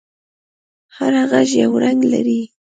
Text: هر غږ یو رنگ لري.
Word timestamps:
هر 0.95 1.13
غږ 1.31 1.49
یو 1.61 1.71
رنگ 1.83 1.99
لري. 2.13 2.41